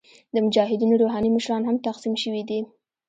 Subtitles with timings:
[0.33, 2.59] د مجاهدینو روحاني مشران هم تقسیم شوي دي.